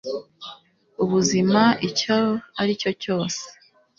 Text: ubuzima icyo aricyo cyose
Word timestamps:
ubuzima 1.03 1.61
icyo 1.87 2.17
aricyo 2.61 2.91
cyose 3.01 3.41